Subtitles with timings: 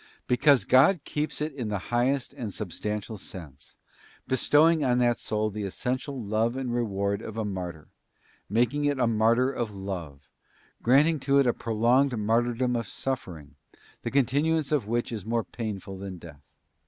[0.25, 3.77] Because God keeps it in the highest and substantial sense,
[4.27, 7.87] bestowing on that soul the essential love and reward of a martyr,
[8.49, 10.27] making it a martyr of love,
[10.81, 13.53] granting to it a prolonged martyrdom of suffering,
[14.01, 16.41] the con tinuance of which is more painful than death.